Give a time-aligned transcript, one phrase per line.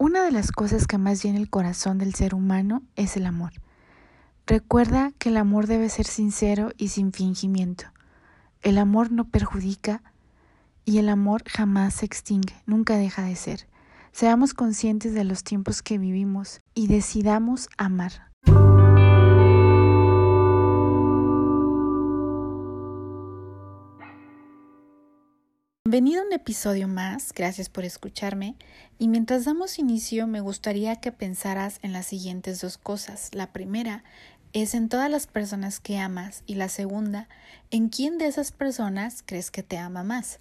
[0.00, 3.50] Una de las cosas que más llena el corazón del ser humano es el amor.
[4.46, 7.86] Recuerda que el amor debe ser sincero y sin fingimiento.
[8.62, 10.04] El amor no perjudica
[10.84, 13.66] y el amor jamás se extingue, nunca deja de ser.
[14.12, 18.27] Seamos conscientes de los tiempos que vivimos y decidamos amar.
[25.90, 28.56] Bienvenido a un episodio más, gracias por escucharme.
[28.98, 33.30] Y mientras damos inicio, me gustaría que pensaras en las siguientes dos cosas.
[33.32, 34.04] La primera
[34.52, 37.26] es en todas las personas que amas y la segunda,
[37.70, 40.40] en quién de esas personas crees que te ama más.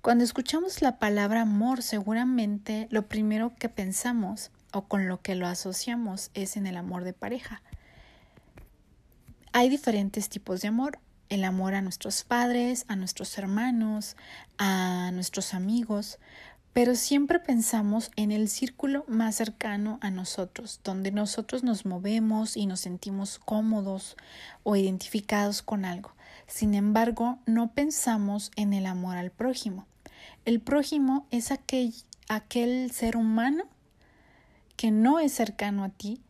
[0.00, 5.48] Cuando escuchamos la palabra amor, seguramente lo primero que pensamos o con lo que lo
[5.48, 7.62] asociamos es en el amor de pareja.
[9.52, 14.16] Hay diferentes tipos de amor el amor a nuestros padres, a nuestros hermanos,
[14.58, 16.18] a nuestros amigos,
[16.72, 22.66] pero siempre pensamos en el círculo más cercano a nosotros, donde nosotros nos movemos y
[22.66, 24.16] nos sentimos cómodos
[24.62, 26.12] o identificados con algo.
[26.46, 29.86] Sin embargo, no pensamos en el amor al prójimo.
[30.44, 31.92] El prójimo es aquel,
[32.28, 33.64] aquel ser humano
[34.76, 36.20] que no es cercano a ti,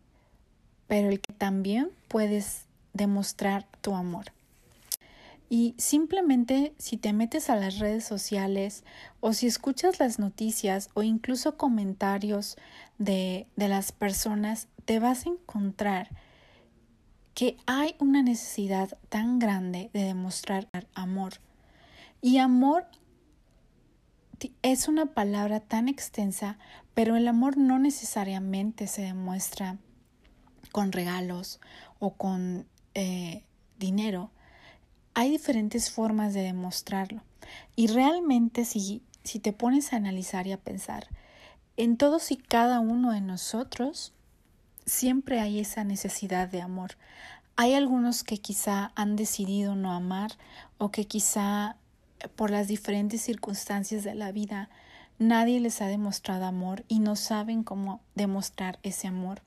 [0.86, 2.64] pero el que también puedes
[2.94, 4.32] demostrar tu amor.
[5.48, 8.84] Y simplemente si te metes a las redes sociales
[9.20, 12.56] o si escuchas las noticias o incluso comentarios
[12.98, 16.10] de, de las personas, te vas a encontrar
[17.34, 21.34] que hay una necesidad tan grande de demostrar amor.
[22.20, 22.86] Y amor
[24.62, 26.58] es una palabra tan extensa,
[26.94, 29.78] pero el amor no necesariamente se demuestra
[30.72, 31.60] con regalos
[31.98, 33.44] o con eh,
[33.78, 34.30] dinero
[35.18, 37.22] hay diferentes formas de demostrarlo.
[37.74, 41.08] Y realmente si, si te pones a analizar y a pensar,
[41.76, 44.12] en todos y cada uno de nosotros
[44.86, 46.92] siempre hay esa necesidad de amor.
[47.56, 50.30] Hay algunos que quizá han decidido no amar
[50.78, 51.74] o que quizá
[52.36, 54.70] por las diferentes circunstancias de la vida
[55.18, 59.42] nadie les ha demostrado amor y no saben cómo demostrar ese amor.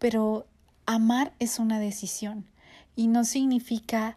[0.00, 0.48] Pero
[0.84, 2.44] amar es una decisión
[2.96, 4.16] y no significa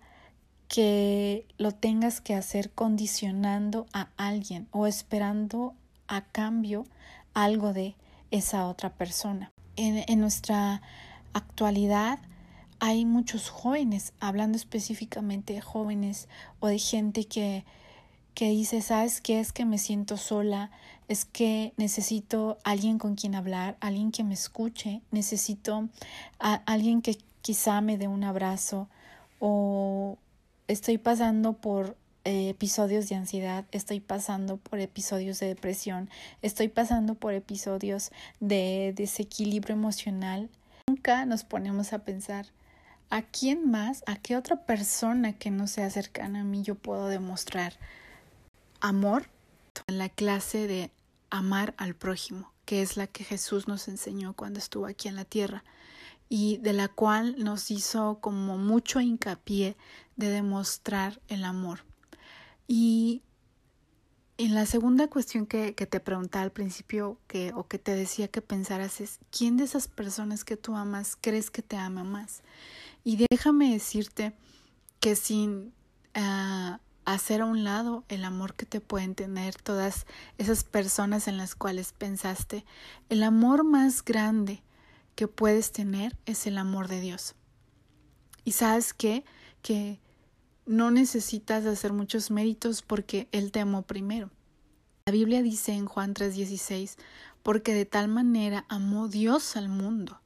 [0.69, 5.73] que lo tengas que hacer condicionando a alguien o esperando
[6.07, 6.85] a cambio
[7.33, 7.95] algo de
[8.31, 9.51] esa otra persona.
[9.75, 10.81] En, nuestra
[11.33, 12.19] actualidad
[12.79, 16.29] hay muchos jóvenes, hablando específicamente de jóvenes
[16.59, 17.65] o de gente que,
[18.35, 19.39] que dice, ¿sabes qué?
[19.39, 20.69] Es que me siento sola,
[21.07, 25.89] es que necesito alguien con quien hablar, alguien que me escuche, necesito
[26.39, 28.87] a alguien que quizá me dé un abrazo
[29.39, 30.19] o
[30.69, 36.09] estoy pasando por eh, episodios de ansiedad, estoy pasando por episodios de depresión,
[36.43, 40.47] estoy pasando por episodios de desequilibrio emocional.
[40.87, 42.45] Nunca nos ponemos a pensar
[43.09, 47.07] a quién más, a qué otra persona que no sea cercana a mí yo puedo
[47.07, 47.73] demostrar
[48.79, 49.27] amor
[49.87, 50.91] en la clase de
[51.31, 55.25] amar al prójimo, que es la que Jesús nos enseñó cuando estuvo aquí en la
[55.25, 55.63] tierra
[56.29, 59.75] y de la cual nos hizo como mucho hincapié
[60.15, 61.83] de demostrar el amor.
[62.67, 63.23] Y
[64.37, 68.27] en la segunda cuestión que, que, te preguntaba al principio que, o que te decía
[68.29, 72.43] que pensaras es, ¿quién de esas personas que tú amas crees que te ama más?
[73.03, 74.33] Y déjame decirte
[74.99, 75.73] que sin
[76.13, 80.05] ah, hacer a un lado el amor que te pueden tener todas
[80.37, 82.65] esas personas en las cuales pensaste,
[83.09, 84.61] el amor más grande
[85.19, 87.35] que puedes tener es el amor de Dios.
[88.45, 89.25] Y sabes qué?
[89.61, 89.99] Que
[90.65, 94.31] no necesitas hacer muchos méritos porque Él te amó primero.
[95.05, 96.95] La Biblia dice en Juan 3:16,
[97.43, 100.21] porque de tal manera amó Dios al mundo.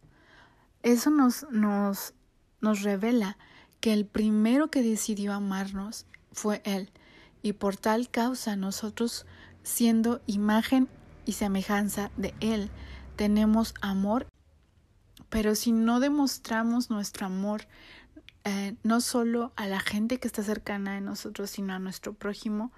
[0.83, 2.13] Eso nos, nos,
[2.61, 3.39] nos revela
[3.79, 6.91] que el primero que decidió amarnos fue Él.
[7.41, 9.25] Y por tal causa nosotros,
[9.63, 10.87] siendo imagen
[11.25, 12.69] y semejanza de Él,
[13.15, 14.27] tenemos amor
[15.33, 17.65] pero si no demostramos nuestro amor,
[18.43, 22.71] eh, no solo a la gente que está cercana de nosotros, sino a nuestro prójimo,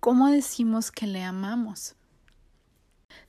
[0.00, 1.94] ¿cómo decimos que le amamos?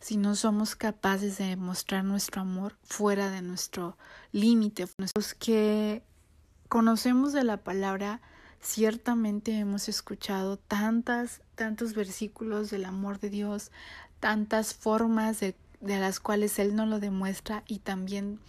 [0.02, 3.98] Si no somos capaces de demostrar nuestro amor fuera de nuestro
[4.34, 6.04] límite, los que
[6.68, 8.20] conocemos de la palabra,
[8.60, 13.72] ciertamente hemos escuchado tantas, tantos versículos del amor de Dios,
[14.20, 18.40] tantas formas de de las cuales Él no lo demuestra y también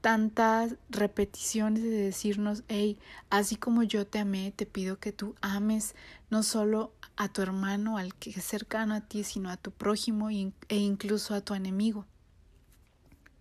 [0.00, 2.98] tantas repeticiones de decirnos, hey,
[3.30, 5.94] así como yo te amé, te pido que tú ames
[6.30, 10.30] no solo a tu hermano, al que es cercano a ti, sino a tu prójimo
[10.30, 12.06] e incluso a tu enemigo.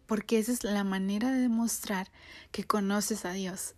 [0.08, 2.10] porque esa es la manera de demostrar
[2.52, 3.76] que conoces a Dios.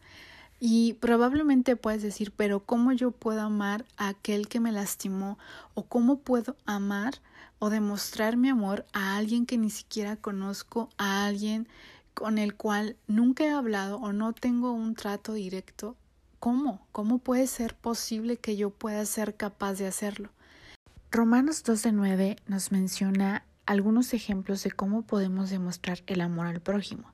[0.60, 5.38] Y probablemente puedes decir, pero ¿cómo yo puedo amar a aquel que me lastimó?
[5.74, 7.16] ¿O cómo puedo amar
[7.60, 11.68] o demostrar mi amor a alguien que ni siquiera conozco, a alguien
[12.14, 15.96] con el cual nunca he hablado o no tengo un trato directo?
[16.40, 16.86] ¿Cómo?
[16.92, 20.30] ¿Cómo puede ser posible que yo pueda ser capaz de hacerlo?
[21.12, 27.12] Romanos 12.9 nos menciona algunos ejemplos de cómo podemos demostrar el amor al prójimo.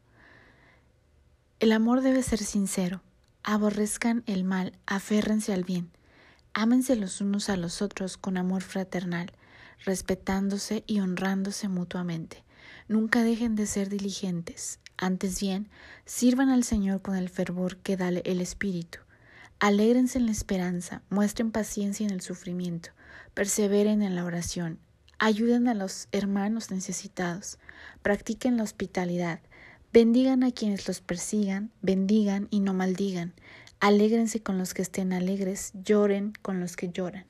[1.60, 3.02] El amor debe ser sincero,
[3.44, 5.90] aborrezcan el mal, aférrense al bien,
[6.54, 9.32] ámense los unos a los otros con amor fraternal,
[9.84, 12.44] respetándose y honrándose mutuamente.
[12.88, 15.70] Nunca dejen de ser diligentes, antes bien,
[16.06, 19.00] sirvan al Señor con el fervor que da el Espíritu.
[19.60, 22.90] Alégrense en la esperanza, muestren paciencia en el sufrimiento,
[23.34, 24.80] perseveren en la oración,
[25.18, 27.58] ayuden a los hermanos necesitados,
[28.02, 29.40] practiquen la hospitalidad,
[29.92, 33.34] bendigan a quienes los persigan, bendigan y no maldigan,
[33.80, 37.26] alégrense con los que estén alegres, lloren con los que lloran.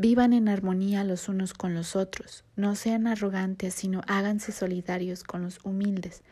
[0.00, 5.42] Vivan en armonía los unos con los otros, no sean arrogantes, sino háganse solidarios con
[5.42, 6.22] los humildes,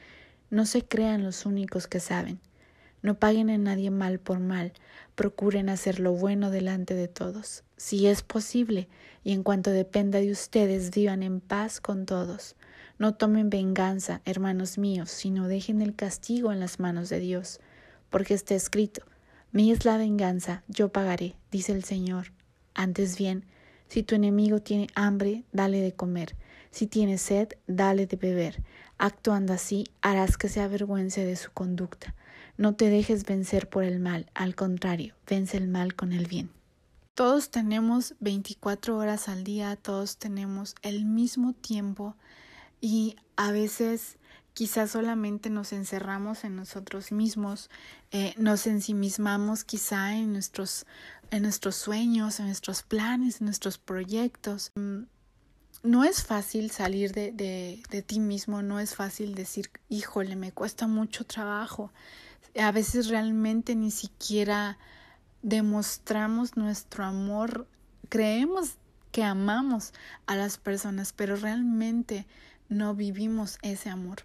[0.50, 2.38] no se crean los únicos que saben.
[3.02, 4.72] No paguen a nadie mal por mal,
[5.16, 8.86] procuren hacer lo bueno delante de todos, si es posible,
[9.24, 12.54] y en cuanto dependa de ustedes, vivan en paz con todos.
[13.00, 17.58] No tomen venganza, hermanos míos, sino dejen el castigo en las manos de Dios,
[18.10, 19.02] porque está escrito,
[19.50, 22.30] Mí es la venganza, yo pagaré, dice el Señor.
[22.78, 23.44] Antes bien,
[23.88, 26.36] si tu enemigo tiene hambre, dale de comer,
[26.70, 28.62] si tiene sed, dale de beber.
[28.98, 32.14] Actuando así, harás que se avergüence de su conducta
[32.56, 36.50] no te dejes vencer por el mal, al contrario, vence el mal con el bien.
[37.14, 42.14] Todos tenemos 24 horas al día, todos tenemos el mismo tiempo
[42.80, 44.18] y a veces
[44.56, 47.68] quizás solamente nos encerramos en nosotros mismos,
[48.10, 50.86] eh, nos ensimismamos quizá en nuestros,
[51.30, 54.72] en nuestros sueños, en nuestros planes, en nuestros proyectos.
[54.74, 55.02] Mm,
[55.82, 60.52] no es fácil salir de, de, de ti mismo, no es fácil decir, híjole, me
[60.52, 61.92] cuesta mucho trabajo
[62.58, 64.78] a veces realmente ni siquiera
[65.42, 67.66] demostramos nuestro amor,
[68.08, 68.76] creemos
[69.12, 69.92] que amamos
[70.26, 72.26] a las personas, pero realmente
[72.68, 74.18] no vivimos ese amor.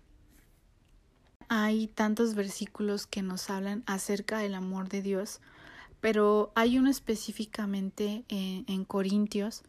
[1.53, 5.41] Hay tantos versículos que nos hablan acerca del amor de Dios,
[5.99, 9.63] pero hay uno específicamente en, Corintios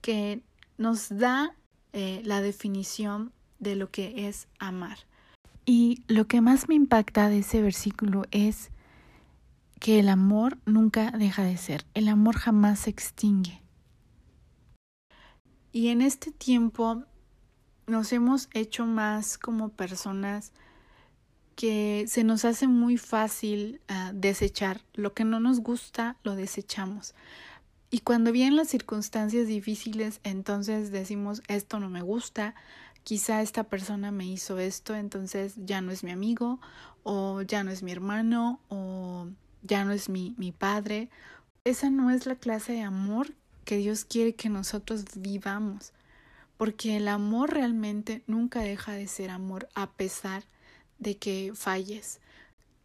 [0.00, 0.44] que
[0.78, 1.56] nos da
[1.92, 4.96] eh, la definición de lo que es amar.
[5.66, 8.70] Y lo que más me impacta de ese versículo es
[9.80, 13.60] que el amor nunca deja de ser, el amor jamás se extingue.
[15.72, 17.02] Y en este tiempo
[17.88, 20.52] nos hemos hecho más como personas
[21.54, 24.80] que se nos hace muy fácil ah, desechar.
[24.94, 27.14] Lo que no nos gusta, lo desechamos.
[27.90, 32.54] Y cuando vienen las circunstancias difíciles, entonces decimos, esto no me gusta,
[33.04, 36.58] quizá esta persona me hizo esto, entonces ya no es mi amigo,
[37.04, 39.28] o ya no es mi hermano, o
[39.62, 41.08] ya no es mi, mi padre.
[41.64, 43.32] Esa no es la clase de amor
[43.64, 45.92] que Dios quiere que nosotros vivamos,
[46.56, 50.44] porque el amor realmente nunca deja de ser amor a pesar
[50.98, 52.20] de que falles.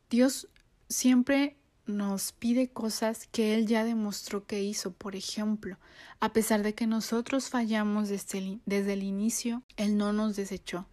[0.10, 0.48] Dios
[0.88, 4.92] siempre nos pide cosas que Él ya demostró que hizo.
[4.92, 5.78] Por ejemplo,
[6.20, 10.88] a pesar de que nosotros fallamos desde el, desde el inicio, Él no nos desechó.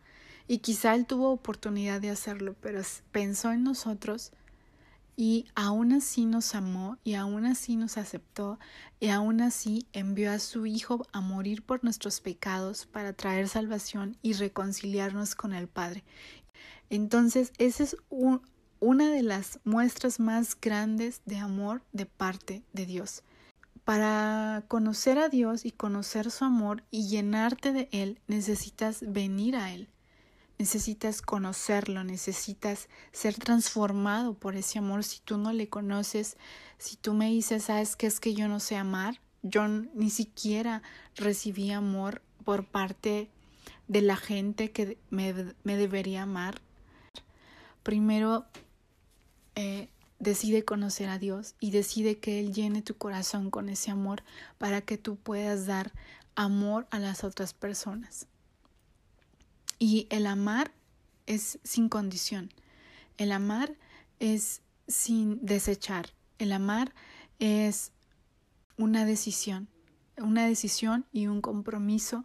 [0.49, 2.81] Y quizá Él tuvo oportunidad de hacerlo, pero
[3.13, 4.33] pensó en nosotros
[5.17, 8.59] y aún así nos amó y aún así nos aceptó
[9.01, 14.19] y aún así envió a su Hijo a morir por nuestros pecados para traer salvación
[14.21, 16.05] y reconciliarnos con el Padre.
[16.91, 18.43] Entonces, ese es un,
[18.81, 23.23] una de las muestras más grandes de amor de parte de Dios.
[23.85, 29.73] Para conocer a Dios y conocer su amor y llenarte de Él, necesitas venir a
[29.73, 29.89] Él.
[30.59, 35.05] Necesitas conocerlo, necesitas ser transformado por ese amor.
[35.05, 36.37] Si tú no le conoces,
[36.79, 39.21] si tú me dices, ¿sabes qué es que yo no sé amar?
[39.43, 40.83] Yo ni siquiera
[41.15, 43.31] recibí amor por parte
[43.87, 46.61] de la gente que me debería amar.
[47.87, 48.47] Primero
[49.55, 49.89] eh,
[50.19, 54.25] decide conocer a Dios y decide que Él llene tu corazón con ese amor
[54.59, 55.93] para que tú puedas dar
[56.35, 58.27] amor a las otras personas.
[59.79, 60.73] Y el amar
[61.27, 62.53] es sin condición.
[63.19, 63.77] El amar
[64.19, 66.13] es sin desechar.
[66.41, 66.93] El amar
[67.39, 67.93] es
[68.77, 69.69] una decisión,
[70.19, 72.25] una decisión y un compromiso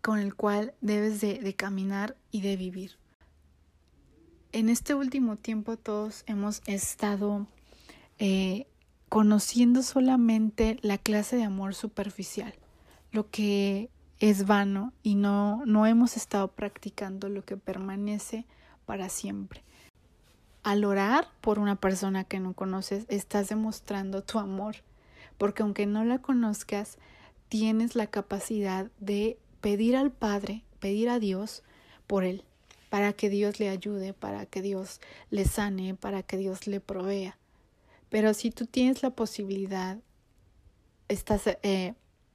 [0.00, 2.96] con el cual debes de, de caminar y de vivir.
[4.56, 7.46] En este último tiempo todos hemos estado
[8.18, 8.66] eh,
[9.10, 12.54] conociendo solamente la clase de amor superficial,
[13.12, 18.46] lo que es vano y no, no hemos estado practicando lo que permanece
[18.86, 19.62] para siempre.
[20.62, 24.76] Al orar por una persona que no conoces, estás demostrando tu amor,
[25.36, 26.96] porque aunque no la conozcas,
[27.50, 31.62] tienes la capacidad de pedir al Padre, pedir a Dios
[32.06, 32.42] por él,
[32.88, 35.00] para que Dios le ayude, para que Dios
[35.30, 37.38] le sane, para que Dios le provea.
[38.08, 39.98] Pero si tú tienes la posibilidad
[41.08, 41.94] estás, eh,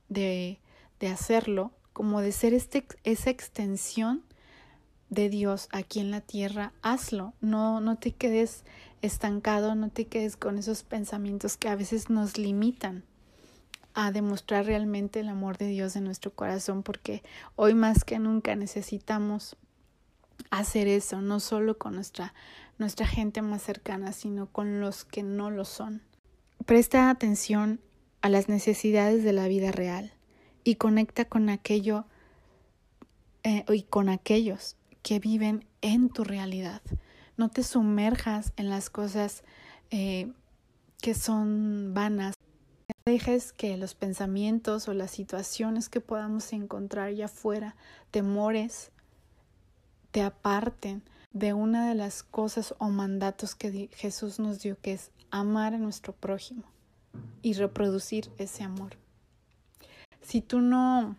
[0.09, 0.59] de,
[0.99, 4.23] de, hacerlo, como de ser este, esa extensión
[5.09, 7.33] de Dios aquí en la tierra, hazlo.
[7.41, 8.63] No, no te quedes
[9.01, 13.03] estancado, no te quedes con esos pensamientos que a veces nos limitan
[13.93, 17.23] a demostrar realmente el amor de Dios en nuestro corazón, porque
[17.57, 19.57] hoy más que nunca necesitamos
[20.51, 22.33] hacer eso, no solo con nuestra,
[22.77, 26.03] nuestra gente más cercana, sino con los que no lo son.
[26.65, 27.79] Presta atención
[28.21, 30.13] a las necesidades de la vida real
[30.63, 32.05] y conecta con aquello
[33.43, 36.81] eh, y con aquellos que viven en tu realidad.
[37.37, 39.43] No te sumerjas en las cosas
[39.89, 40.31] eh,
[41.01, 42.35] que son vanas.
[43.05, 47.75] Dejes que los pensamientos o las situaciones que podamos encontrar allá afuera,
[48.11, 48.91] temores,
[50.11, 51.01] te aparten
[51.33, 55.77] de una de las cosas o mandatos que Jesús nos dio, que es amar a
[55.77, 56.63] nuestro prójimo
[57.41, 58.97] y reproducir ese amor.
[60.21, 61.15] Si tú no,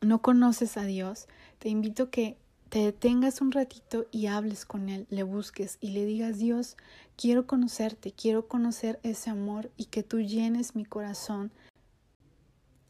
[0.00, 2.36] no conoces a Dios, te invito a que
[2.68, 6.76] te detengas un ratito y hables con Él, le busques y le digas, Dios,
[7.16, 11.50] quiero conocerte, quiero conocer ese amor y que tú llenes mi corazón.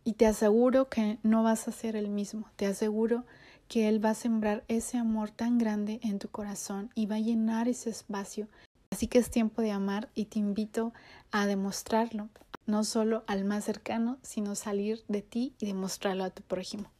[0.04, 3.24] Y te aseguro que no vas a ser el mismo, te aseguro
[3.68, 7.20] que Él va a sembrar ese amor tan grande en tu corazón y va a
[7.20, 8.48] llenar ese espacio.
[8.90, 10.92] Así que es tiempo de amar y te invito
[11.30, 12.28] a demostrarlo,
[12.66, 16.90] no solo al más cercano, sino salir de ti y demostrarlo a tu prójimo.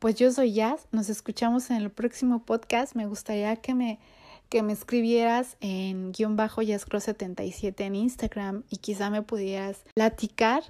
[0.00, 2.94] Pues yo soy Jazz, nos escuchamos en el próximo podcast.
[2.94, 3.98] Me gustaría que me,
[4.48, 10.62] que me escribieras en guion bajo jazzcross77 en Instagram y quizá me pudieras platicar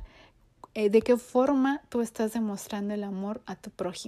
[0.74, 4.06] eh, de qué forma tú estás demostrando el amor a tu prójimo.